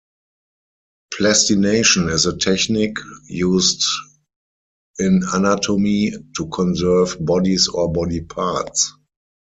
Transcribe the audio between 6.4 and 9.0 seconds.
conserve bodies or body parts.